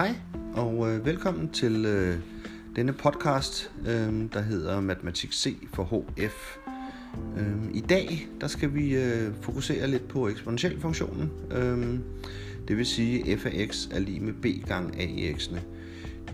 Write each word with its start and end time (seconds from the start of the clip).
Hej 0.00 0.14
og 0.54 0.90
øh, 0.90 1.06
velkommen 1.06 1.48
til 1.48 1.84
øh, 1.84 2.18
denne 2.76 2.92
podcast, 2.92 3.72
øh, 3.80 4.32
der 4.32 4.40
hedder 4.40 4.80
Matematik 4.80 5.32
C 5.32 5.56
for 5.74 5.84
HF. 5.84 6.56
Øh, 7.38 7.74
I 7.74 7.80
dag 7.80 8.28
der 8.40 8.46
skal 8.46 8.74
vi 8.74 8.96
øh, 8.96 9.34
fokusere 9.40 9.86
lidt 9.86 10.08
på 10.08 10.28
eksponentielfunktionen. 10.28 11.30
Øh, 11.50 11.98
det 12.68 12.76
vil 12.76 12.86
sige 12.86 13.38
f 13.38 13.46
af 13.46 13.68
x 13.70 13.88
er 13.90 13.98
lige 13.98 14.20
med 14.20 14.32
b 14.32 14.68
gange 14.68 15.00
a 15.00 15.04
i 15.04 15.32
x'ene. 15.32 15.58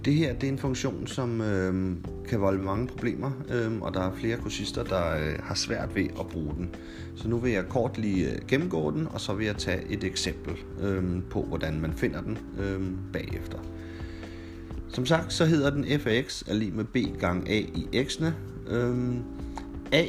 Det 0.04 0.14
her 0.14 0.32
det 0.32 0.48
er 0.48 0.52
en 0.52 0.58
funktion, 0.58 1.06
som 1.06 1.40
øh, 1.40 1.96
kan 2.28 2.40
volde 2.40 2.62
mange 2.62 2.86
problemer, 2.86 3.30
øh, 3.50 3.80
og 3.80 3.94
der 3.94 4.00
er 4.00 4.14
flere 4.14 4.36
kursister, 4.36 4.84
der 4.84 5.16
øh, 5.16 5.38
har 5.42 5.54
svært 5.54 5.94
ved 5.94 6.04
at 6.20 6.26
bruge 6.26 6.54
den. 6.56 6.74
Så 7.16 7.28
nu 7.28 7.38
vil 7.38 7.52
jeg 7.52 7.64
kort 7.68 7.98
lige 7.98 8.32
øh, 8.32 8.38
gennemgå 8.48 8.90
den, 8.90 9.08
og 9.10 9.20
så 9.20 9.34
vil 9.34 9.46
jeg 9.46 9.56
tage 9.56 9.82
et 9.90 10.04
eksempel 10.04 10.54
øh, 10.80 11.04
på, 11.30 11.42
hvordan 11.42 11.80
man 11.80 11.92
finder 11.92 12.20
den 12.20 12.38
øh, 12.58 12.80
bagefter. 13.12 13.58
Som 14.88 15.06
sagt, 15.06 15.32
så 15.32 15.44
hedder 15.44 15.70
den 15.70 15.84
fx 16.00 16.42
er 16.48 16.54
lige 16.54 16.70
med 16.70 16.84
b 16.84 16.96
gange 17.20 17.50
a 17.50 17.58
i 17.58 17.88
x'ene. 17.94 18.26
Øh, 18.70 19.14
a, 19.92 20.04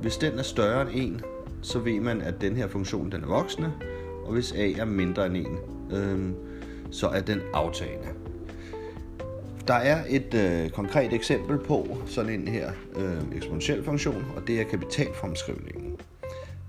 hvis 0.00 0.16
den 0.16 0.38
er 0.38 0.42
større 0.42 0.94
end 0.94 1.16
1, 1.16 1.24
så 1.62 1.78
ved 1.78 2.00
man, 2.00 2.20
at 2.20 2.40
den 2.40 2.56
her 2.56 2.68
funktion 2.68 3.12
den 3.12 3.22
er 3.22 3.26
voksende, 3.26 3.72
og 4.24 4.32
hvis 4.32 4.52
a 4.52 4.72
er 4.72 4.84
mindre 4.84 5.26
end 5.26 5.36
1, 5.36 5.46
øh, 5.96 6.30
så 6.90 7.08
er 7.08 7.20
den 7.20 7.40
aftagende. 7.54 8.08
Der 9.68 9.74
er 9.74 10.04
et 10.08 10.34
øh, 10.34 10.70
konkret 10.70 11.12
eksempel 11.12 11.58
på 11.58 11.98
sådan 12.06 12.40
en 12.40 12.48
her 12.48 12.72
øh, 12.96 13.36
eksponentiel 13.36 13.84
funktion, 13.84 14.24
og 14.36 14.42
det 14.46 14.60
er 14.60 14.64
kapitalfremskrivningen. 14.64 15.96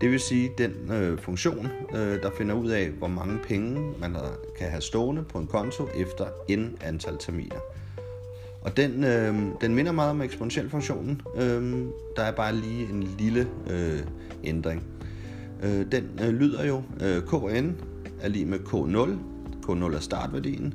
Det 0.02 0.12
vil 0.12 0.20
sige 0.20 0.52
den 0.58 0.92
øh, 0.92 1.20
funktion, 1.20 1.68
øh, 1.94 2.22
der 2.22 2.30
finder 2.38 2.56
ud 2.56 2.70
af, 2.70 2.90
hvor 2.90 3.08
mange 3.08 3.40
penge 3.48 3.94
man 4.00 4.16
kan 4.60 4.70
have 4.70 4.82
stående 4.82 5.24
på 5.24 5.38
en 5.38 5.48
konto 5.48 5.88
efter 5.96 6.26
n 6.50 6.78
antal 6.82 7.18
terminer. 7.18 7.60
Og 8.62 8.78
den, 8.78 9.04
øh, 9.04 9.36
den 9.62 9.76
minder 9.76 9.92
meget 9.92 10.10
om 10.10 10.22
eksponentiel 10.22 10.70
funktionen. 10.70 11.22
Øh, 11.36 11.86
der 12.16 12.24
er 12.24 12.32
bare 12.32 12.56
lige 12.56 12.90
en 12.90 13.04
lille 13.04 13.48
øh, 13.70 14.00
ændring. 14.44 14.84
Øh, 15.64 15.86
den 15.92 16.20
øh, 16.24 16.30
lyder 16.30 16.66
jo 16.66 16.84
øh, 17.02 17.22
kn 17.22 17.72
er 18.22 18.28
lige 18.28 18.46
med 18.46 18.60
k0. 18.60 19.10
k0 19.70 19.96
er 19.96 20.00
startværdien 20.00 20.74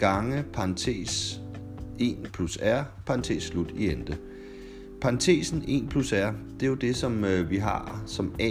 gange 0.00 0.44
parentes 0.52 1.39
1 2.00 2.30
plus 2.32 2.58
r, 2.62 2.84
parentes 3.06 3.42
slut 3.42 3.72
i 3.76 3.90
ende. 3.90 4.16
Parentesen 5.00 5.64
1 5.68 5.88
plus 5.90 6.12
r, 6.12 6.32
det 6.60 6.62
er 6.62 6.66
jo 6.66 6.74
det, 6.74 6.96
som 6.96 7.24
øh, 7.24 7.50
vi 7.50 7.56
har 7.56 8.02
som 8.06 8.34
a 8.38 8.50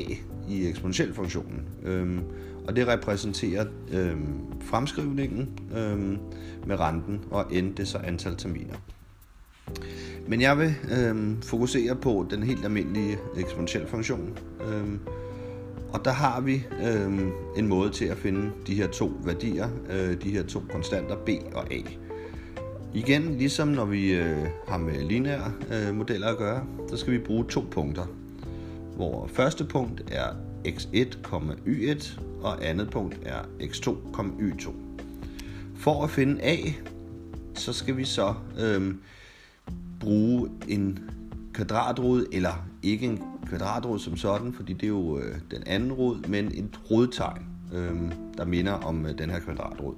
i 0.50 0.67
eksponentielfunktionen. 0.67 1.61
Øhm, 1.83 2.20
og 2.67 2.75
det 2.75 2.88
repræsenterer 2.88 3.66
øhm, 3.92 4.33
fremskrivningen 4.61 5.59
øhm, 5.77 6.17
med 6.67 6.80
renten, 6.80 7.22
og 7.31 7.45
n 7.53 7.72
det 7.77 7.88
så 7.88 7.97
antal 7.97 8.36
terminer. 8.36 8.75
Men 10.27 10.42
jeg 10.42 10.58
vil 10.58 10.75
øhm, 10.92 11.42
fokusere 11.42 11.95
på 11.95 12.27
den 12.30 12.44
helt 12.44 12.66
almindelige 12.66 13.17
eksponentielfunktion. 13.38 14.38
Øhm, 14.67 15.00
og 15.94 16.05
der 16.05 16.11
har 16.11 16.42
vi 16.42 16.66
øhm, 16.83 17.31
en 17.58 17.67
måde 17.67 17.89
til 17.89 18.05
at 18.05 18.17
finde 18.17 18.52
de 18.67 18.75
her 18.75 18.88
to 18.88 19.11
værdier, 19.23 19.70
øh, 19.89 20.23
de 20.23 20.30
her 20.31 20.44
to 20.44 20.61
konstanter 20.70 21.16
b 21.16 21.30
og 21.55 21.73
a. 21.73 22.09
Igen, 22.94 23.38
ligesom 23.38 23.68
når 23.68 23.86
vi 23.86 24.14
øh, 24.14 24.48
har 24.68 24.78
med 24.78 25.04
lineære 25.04 25.54
øh, 25.73 25.95
modeller 25.95 26.28
at 26.28 26.38
gøre, 26.38 26.66
så 26.90 26.98
skal 26.98 27.14
vi 27.14 27.18
bruge 27.18 27.45
to 27.45 27.66
punkter. 27.72 28.06
Hvor 28.95 29.28
første 29.34 29.66
punkt 29.66 30.04
er 30.12 30.28
x1, 30.68 31.16
y1, 31.67 32.20
og 32.42 32.67
andet 32.67 32.90
punkt 32.90 33.20
er 33.26 33.42
x2, 33.60 33.90
y2. 34.40 34.72
For 35.76 36.04
at 36.04 36.10
finde 36.10 36.42
a, 36.42 36.58
så 37.55 37.73
skal 37.73 37.98
vi 37.98 38.05
så 38.05 38.33
øh, 38.60 38.95
bruge 40.00 40.50
en 40.67 41.00
kvadratrod, 41.54 42.26
eller 42.32 42.67
ikke 42.83 43.06
en 43.06 43.23
kvadratrod 43.48 44.00
som 44.00 44.17
sådan, 44.17 44.54
fordi 44.54 44.73
det 44.73 44.83
er 44.83 44.88
jo 44.88 45.20
øh, 45.20 45.36
den 45.52 45.64
anden 45.66 45.94
rod, 45.94 46.27
men 46.27 46.45
et 46.45 46.80
rodtegn, 46.92 47.45
øh, 47.73 47.95
der 48.38 48.45
minder 48.45 48.73
om 48.73 49.06
øh, 49.06 49.17
den 49.17 49.30
her 49.30 49.39
kvadratrod. 49.39 49.94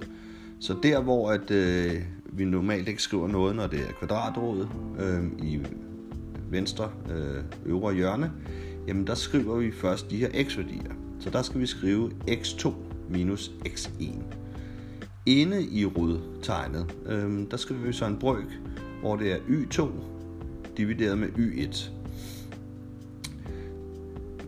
Så 0.60 0.76
der, 0.82 1.00
hvor 1.00 1.30
at, 1.30 1.50
øh, 1.50 2.02
vi 2.32 2.44
normalt 2.44 2.88
ikke 2.88 3.02
skriver 3.02 3.28
noget, 3.28 3.56
når 3.56 3.66
det 3.66 3.80
er 3.80 3.92
kvadratrod 3.92 4.66
øh, 5.00 5.48
i 5.48 5.60
venstre 6.50 6.90
øh, 7.10 7.44
øvre 7.66 7.94
hjørne, 7.94 8.32
jamen 8.88 9.06
der 9.06 9.14
skriver 9.14 9.56
vi 9.56 9.72
først 9.72 10.10
de 10.10 10.16
her 10.16 10.44
x-værdier. 10.44 10.92
Så 11.20 11.30
der 11.30 11.42
skal 11.42 11.60
vi 11.60 11.66
skrive 11.66 12.10
x2 12.28 12.72
minus 13.10 13.52
x1. 13.66 14.22
Inde 15.26 15.64
i 15.64 15.86
rodtegnet, 15.86 16.94
øh, 17.06 17.50
der 17.50 17.56
skriver 17.56 17.80
vi 17.80 17.92
så 17.92 18.06
en 18.06 18.18
brøk, 18.18 18.58
hvor 19.00 19.16
det 19.16 19.32
er 19.32 19.36
y2 19.36 19.88
divideret 20.76 21.18
med 21.18 21.28
y1. 21.28 21.90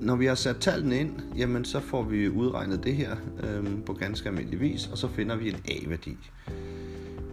Når 0.00 0.16
vi 0.16 0.26
har 0.26 0.34
sat 0.34 0.56
tallene 0.56 1.00
ind, 1.00 1.12
jamen 1.36 1.64
så 1.64 1.80
får 1.80 2.02
vi 2.02 2.28
udregnet 2.28 2.84
det 2.84 2.96
her 2.96 3.16
øh, 3.42 3.84
på 3.86 3.92
ganske 3.92 4.28
almindelig 4.28 4.60
vis, 4.60 4.86
og 4.86 4.98
så 4.98 5.08
finder 5.08 5.36
vi 5.36 5.48
en 5.48 5.56
a-værdi. 5.68 6.16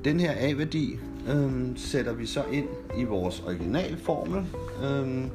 Den 0.06 0.20
her 0.20 0.34
a-værdi 0.38 1.00
øh, 1.30 1.52
sætter 1.76 2.14
vi 2.14 2.26
så 2.26 2.44
ind 2.52 2.68
i 2.98 3.04
vores 3.04 3.44
originalformel, 3.46 4.46
øh, 4.84 5.26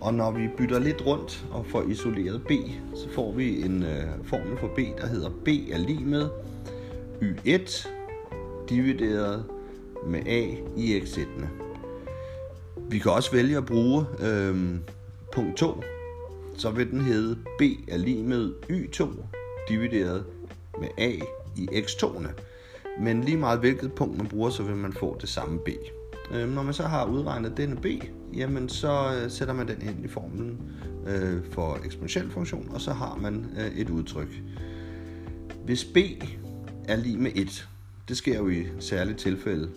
og 0.00 0.14
når 0.14 0.30
vi 0.30 0.48
bytter 0.58 0.78
lidt 0.78 1.06
rundt 1.06 1.44
og 1.50 1.66
får 1.66 1.82
isoleret 1.82 2.42
b, 2.42 2.50
så 2.94 3.08
får 3.14 3.32
vi 3.32 3.62
en 3.62 3.82
øh, 3.82 4.04
formel 4.24 4.58
for 4.58 4.68
b, 4.68 4.78
der 5.00 5.06
hedder 5.06 5.30
b 5.44 5.48
er 5.48 5.78
lige 5.78 6.04
med 6.04 6.28
y1 7.22 7.88
divideret 8.68 9.44
med 10.06 10.26
a 10.26 10.46
i 10.76 11.00
x 11.06 11.18
Vi 12.90 12.98
kan 12.98 13.12
også 13.12 13.32
vælge 13.32 13.56
at 13.56 13.66
bruge 13.66 14.04
øh, 14.20 14.76
punkt 15.34 15.56
2, 15.56 15.82
så 16.56 16.70
vil 16.70 16.90
den 16.90 17.00
hedde 17.00 17.36
b 17.58 17.62
er 17.88 17.96
lige 17.96 18.22
med 18.22 18.52
y2 18.70 19.08
divideret 19.68 20.24
med 20.80 20.88
a 20.98 21.10
i 21.56 21.68
x2'erne. 21.72 22.28
Men 23.00 23.24
lige 23.24 23.36
meget 23.36 23.60
hvilket 23.60 23.92
punkt 23.92 24.18
man 24.18 24.26
bruger, 24.26 24.50
så 24.50 24.62
vil 24.62 24.76
man 24.76 24.92
få 24.92 25.18
det 25.20 25.28
samme 25.28 25.58
b. 25.58 25.68
Øh, 26.34 26.48
når 26.54 26.62
man 26.62 26.74
så 26.74 26.82
har 26.82 27.04
udregnet 27.04 27.56
denne 27.56 27.76
b, 27.76 27.86
jamen 28.34 28.68
så 28.68 29.14
øh, 29.14 29.30
sætter 29.30 29.54
man 29.54 29.68
den 29.68 29.82
ind 29.82 30.04
i 30.04 30.08
formlen 30.08 30.58
øh, 31.06 31.52
for 31.52 31.78
eksponentiel 31.84 32.30
funktion, 32.30 32.68
og 32.74 32.80
så 32.80 32.92
har 32.92 33.18
man 33.22 33.46
øh, 33.58 33.78
et 33.78 33.90
udtryk. 33.90 34.42
Hvis 35.64 35.84
b 35.84 35.96
er 36.88 36.96
lige 36.96 37.18
med 37.18 37.30
1, 37.34 37.68
det 38.08 38.16
sker 38.16 38.36
jo 38.36 38.48
i 38.48 38.66
særlige 38.80 39.16
tilfælde, 39.16 39.70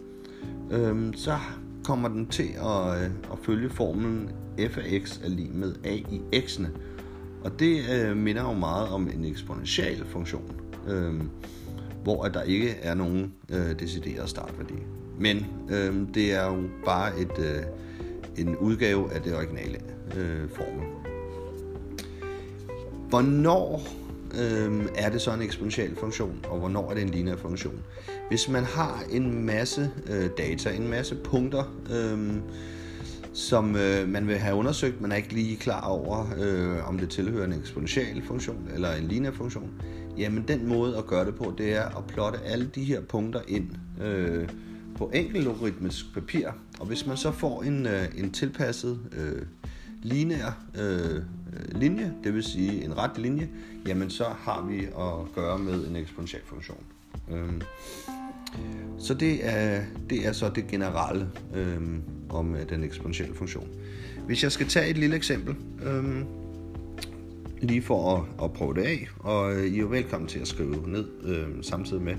øh, 0.71 1.13
så 1.15 1.37
kommer 1.83 2.09
den 2.09 2.27
til 2.27 2.49
at, 2.57 3.03
øh, 3.03 3.09
at 3.31 3.37
følge 3.43 3.69
formlen 3.69 4.31
f 4.69 4.77
af 4.77 5.01
x 5.05 5.19
er 5.23 5.29
lige 5.29 5.51
med 5.53 5.75
a 5.83 5.93
i 5.93 6.21
x'ene. 6.33 6.67
Og 7.43 7.59
det 7.59 7.81
øh, 7.93 8.17
minder 8.17 8.41
jo 8.41 8.53
meget 8.53 8.87
om 8.87 9.07
en 9.07 9.25
eksponentiel 9.25 10.05
funktion, 10.05 10.51
øh, 10.87 11.13
hvor 12.03 12.23
at 12.23 12.33
der 12.33 12.43
ikke 12.43 12.69
er 12.81 12.93
nogen 12.93 13.33
øh, 13.49 13.79
decideret 13.79 14.29
startværdi. 14.29 14.73
Men 15.19 15.45
øh, 15.69 15.95
det 16.13 16.33
er 16.33 16.45
jo 16.45 16.63
bare 16.85 17.19
et, 17.19 17.39
øh, 17.39 17.63
en 18.37 18.57
udgave 18.57 19.13
af 19.13 19.21
det 19.21 19.35
originale 19.35 19.79
øh, 20.17 20.49
formel. 20.49 20.87
Hvornår 23.09 23.87
øh, 24.39 24.85
er 24.95 25.09
det 25.09 25.21
så 25.21 25.33
en 25.33 25.41
eksponentiel 25.41 25.95
funktion, 25.95 26.45
og 26.49 26.59
hvornår 26.59 26.89
er 26.89 26.93
det 26.93 27.03
en 27.03 27.09
lineær 27.09 27.35
funktion? 27.35 27.83
Hvis 28.29 28.49
man 28.49 28.63
har 28.63 29.03
en 29.11 29.45
masse 29.45 29.91
øh, 30.09 30.29
data, 30.37 30.69
en 30.69 30.87
masse 30.87 31.15
punkter, 31.15 31.63
øh, 31.91 32.33
som 33.33 33.75
øh, 33.75 34.09
man 34.09 34.27
vil 34.27 34.37
have 34.37 34.55
undersøgt, 34.55 35.01
man 35.01 35.11
er 35.11 35.15
ikke 35.15 35.33
lige 35.33 35.57
klar 35.57 35.87
over, 35.87 36.25
øh, 36.39 36.89
om 36.89 36.97
det 36.97 37.09
tilhører 37.09 37.45
en 37.45 37.53
eksponentiel 37.53 38.23
funktion 38.23 38.69
eller 38.73 38.93
en 38.93 39.03
lineær 39.03 39.31
funktion, 39.31 39.71
jamen 40.17 40.45
den 40.47 40.67
måde 40.67 40.97
at 40.97 41.07
gøre 41.07 41.25
det 41.25 41.35
på, 41.35 41.53
det 41.57 41.73
er 41.73 41.97
at 41.97 42.05
plotte 42.07 42.39
alle 42.39 42.71
de 42.75 42.83
her 42.83 43.01
punkter 43.01 43.41
ind 43.47 43.69
øh, 44.01 44.49
på 44.97 45.11
enkelt 45.13 45.43
logaritmisk 45.43 46.13
papir. 46.13 46.47
Og 46.79 46.85
hvis 46.85 47.05
man 47.05 47.17
så 47.17 47.31
får 47.31 47.63
en, 47.63 47.85
øh, 47.85 48.03
en 48.17 48.31
tilpasset 48.31 48.99
øh, 49.11 49.41
lineær 50.03 50.63
øh, 50.79 51.21
linje, 51.71 52.13
det 52.23 52.33
vil 52.33 52.43
sige 52.43 52.85
en 52.85 52.97
ret 52.97 53.17
linje, 53.17 53.49
jamen 53.87 54.09
så 54.09 54.23
har 54.23 54.65
vi 54.65 54.79
at 54.85 55.35
gøre 55.35 55.59
med 55.59 55.87
en 55.87 55.95
eksponentiel 55.95 56.41
funktion. 56.45 56.83
Øh, 57.31 57.61
så 58.99 59.13
det 59.13 59.39
er, 59.47 59.83
det 60.09 60.27
er 60.27 60.31
så 60.31 60.51
det 60.55 60.67
generelle 60.67 61.29
øhm, 61.55 61.95
øh, 61.95 62.01
om 62.29 62.55
den 62.69 62.83
eksponentielle 62.83 63.35
funktion. 63.35 63.67
Hvis 64.25 64.43
jeg 64.43 64.51
skal 64.51 64.67
tage 64.67 64.89
et 64.89 64.97
lille 64.97 65.15
eksempel, 65.15 65.55
øh, 65.83 66.21
lige 67.61 67.81
for 67.81 68.15
at, 68.15 68.43
at 68.43 68.53
prøve 68.53 68.73
det 68.73 68.81
af, 68.81 69.07
og 69.19 69.53
øh, 69.53 69.65
I 69.65 69.79
er 69.79 69.85
velkommen 69.85 70.27
til 70.27 70.39
at 70.39 70.47
skrive 70.47 70.75
ned 70.87 71.05
øh, 71.23 71.47
samtidig 71.61 72.03
med. 72.03 72.15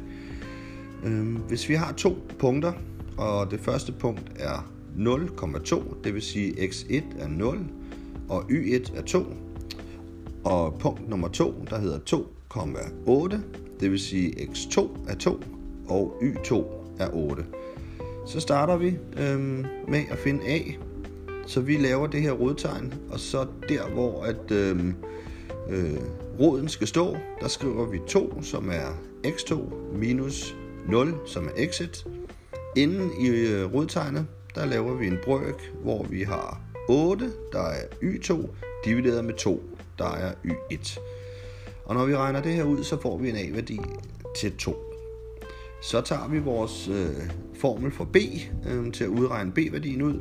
Øh, 1.05 1.37
hvis 1.49 1.69
vi 1.69 1.75
har 1.75 1.93
to 1.93 2.17
punkter, 2.39 2.73
og 3.17 3.51
det 3.51 3.61
første 3.61 3.93
punkt 3.93 4.33
er 4.37 4.73
0,2, 4.99 5.95
det 6.05 6.15
vil 6.15 6.23
sige 6.23 6.53
x1 6.53 7.03
er 7.19 7.29
0, 7.29 7.59
og 8.29 8.43
y1 8.51 8.99
er 8.99 9.03
2, 9.03 9.27
og 10.45 10.79
punkt 10.79 11.09
nummer 11.09 11.29
2, 11.29 11.55
der 11.71 11.79
hedder 11.79 11.99
2,8, 12.55 13.37
det 13.81 13.91
vil 13.91 14.01
sige 14.01 14.33
x2 14.33 14.89
er 15.09 15.15
2, 15.15 15.41
og 15.89 16.23
y2 16.23 16.55
er 16.99 17.09
8. 17.13 17.45
Så 18.27 18.41
starter 18.41 18.77
vi 18.77 18.97
øhm, 19.17 19.67
med 19.89 20.03
at 20.11 20.19
finde 20.19 20.47
a, 20.47 20.61
så 21.47 21.61
vi 21.61 21.77
laver 21.77 22.07
det 22.07 22.23
her 22.23 22.33
rodtegn, 22.33 22.95
og 23.11 23.21
så 23.21 23.47
der 23.69 23.89
hvor 23.89 24.23
at 24.23 24.51
øhm, 24.51 24.95
øh, 25.71 26.01
roden 26.41 26.69
skal 26.69 26.87
stå, 26.87 27.17
der 27.41 27.49
skriver 27.49 27.87
vi 27.87 28.01
2, 28.09 28.43
som 28.43 28.71
er 28.71 28.99
x2, 29.27 29.75
minus 29.95 30.57
0, 30.89 31.15
som 31.27 31.49
er 31.57 31.67
x1. 31.67 32.09
Inden 32.77 33.11
i 33.21 33.29
øh, 33.29 33.75
rodtegnet, 33.75 34.27
der 34.55 34.67
laver 34.67 34.95
vi 34.95 35.07
en 35.07 35.19
brøk, 35.25 35.73
hvor 35.83 36.05
vi 36.05 36.23
har 36.23 36.61
8, 36.89 37.33
der 37.53 37.63
er 37.63 37.83
y2, 38.03 38.47
divideret 38.85 39.25
med 39.25 39.35
2, 39.35 39.63
der 39.99 40.11
er 40.11 40.33
y1. 40.45 41.01
Og 41.85 41.95
når 41.95 42.07
vi 42.07 42.17
regner 42.17 42.43
det 42.43 42.53
her 42.53 42.65
ud, 42.65 42.85
så 42.85 43.01
får 43.01 43.19
vi 43.19 43.31
en 43.31 43.37
a-værdi 43.37 43.81
til 44.37 44.57
2. 44.57 44.77
Så 45.83 46.01
tager 46.01 46.29
vi 46.29 46.39
vores 46.39 46.89
øh, 46.89 47.31
formel 47.55 47.93
for 47.93 48.05
b 48.05 48.17
øh, 48.67 48.93
til 48.93 49.05
at 49.05 49.11
udregne 49.11 49.53
b-værdien 49.53 50.03
ud. 50.03 50.21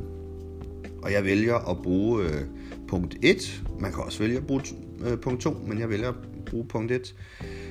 Og 1.02 1.12
jeg 1.12 1.24
vælger 1.24 1.70
at 1.70 1.76
bruge 1.82 2.24
øh, 2.24 2.40
punkt 2.88 3.16
1. 3.22 3.62
Man 3.80 3.92
kan 3.92 4.04
også 4.04 4.18
vælge 4.18 4.36
at 4.36 4.46
bruge 4.46 4.62
øh, 5.06 5.18
punkt 5.18 5.40
2, 5.40 5.50
men 5.66 5.78
jeg 5.78 5.88
vælger 5.88 6.08
at 6.08 6.14
bruge 6.46 6.64
punkt 6.64 6.92
1. 6.92 7.14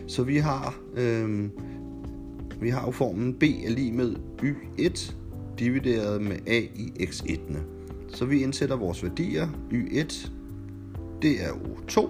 Så 0.07 0.23
vi 0.23 0.37
har, 0.37 0.79
øh, 0.95 1.49
vi 2.61 2.69
har 2.69 2.85
jo 2.85 2.91
formen 2.91 3.33
b 3.33 3.43
er 3.43 3.69
lige 3.69 3.91
med 3.91 4.15
y1 4.41 5.13
divideret 5.59 6.21
med 6.21 6.37
a 6.47 6.59
i 6.59 6.93
x1. 6.99 7.57
Så 8.07 8.25
vi 8.25 8.43
indsætter 8.43 8.75
vores 8.75 9.03
værdier. 9.03 9.47
y1, 9.71 10.29
det 11.21 11.43
er 11.43 11.47
jo 11.47 11.77
2. 11.87 12.09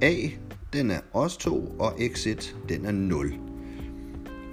a, 0.00 0.14
den 0.72 0.90
er 0.90 1.00
også 1.12 1.38
2, 1.38 1.76
og 1.78 1.92
x1, 1.92 2.54
den 2.68 2.84
er 2.84 2.92
0. 2.92 3.34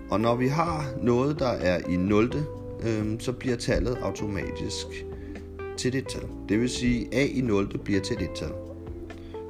Og 0.10 0.22
når 0.22 0.36
vi 0.36 0.48
har 0.48 0.94
noget, 1.02 1.40
der 1.40 1.48
er 1.48 1.90
i 1.90 1.96
0, 1.96 2.32
øh, 2.84 3.20
så 3.20 3.32
bliver 3.32 3.56
tallet 3.56 3.98
automatisk 4.02 4.88
til 5.78 5.94
det 5.94 6.08
tal. 6.08 6.24
Det 6.50 6.60
vil 6.60 6.70
sige, 6.70 7.08
at 7.12 7.20
a 7.20 7.26
i 7.26 7.42
0 7.42 7.78
bliver 7.84 8.02
til 8.02 8.18
det 8.20 8.30
tal. 8.36 8.52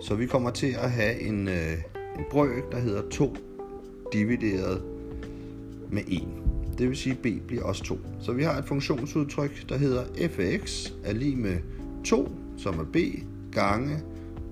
Så 0.04 0.16
vi 0.16 0.26
kommer 0.26 0.50
til 0.50 0.76
at 0.80 0.92
have 0.92 1.20
en, 1.20 1.48
øh, 1.48 1.74
en 2.20 2.26
brøk, 2.32 2.72
der 2.72 2.80
hedder 2.80 3.10
2 3.10 3.36
divideret 4.14 4.84
med 5.92 6.02
1. 6.08 6.24
Det 6.78 6.90
vil 6.90 6.98
sige, 6.98 7.14
at 7.14 7.20
b 7.20 7.48
bliver 7.48 7.64
også 7.64 7.84
2. 7.84 8.00
Så 8.20 8.32
vi 8.32 8.44
har 8.44 8.58
et 8.58 8.66
funktionsudtryk, 8.66 9.70
der 9.70 9.78
hedder 9.78 10.04
f 10.30 10.40
af 10.40 10.60
x 10.66 10.92
er 11.04 11.14
lige 11.14 11.36
med 11.36 11.58
2, 12.06 12.32
som 12.58 12.80
er 12.80 12.84
b, 12.84 12.98
gange 13.52 14.00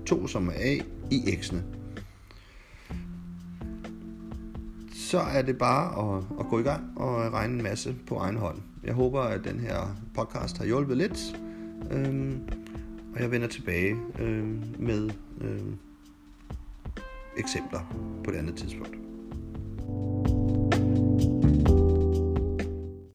2, 0.06 0.26
som 0.26 0.48
er 0.48 0.52
a, 0.52 0.78
i 1.10 1.18
x'ene. 1.18 1.60
så 5.12 5.18
er 5.18 5.42
det 5.42 5.58
bare 5.58 6.16
at, 6.16 6.24
at 6.40 6.46
gå 6.46 6.58
i 6.58 6.62
gang 6.62 6.82
og 6.96 7.32
regne 7.32 7.54
en 7.54 7.62
masse 7.62 7.94
på 8.06 8.16
egen 8.16 8.36
hånd. 8.36 8.58
Jeg 8.84 8.94
håber, 8.94 9.20
at 9.20 9.40
den 9.44 9.60
her 9.60 9.96
podcast 10.14 10.58
har 10.58 10.64
hjulpet 10.64 10.96
lidt, 10.96 11.36
øhm, 11.90 12.40
og 13.14 13.20
jeg 13.20 13.30
vender 13.30 13.48
tilbage 13.48 13.96
øh, 14.18 14.44
med 14.80 15.10
øh, 15.40 15.60
eksempler 17.36 17.80
på 18.24 18.30
et 18.30 18.36
andet 18.36 18.56
tidspunkt. 18.56 19.11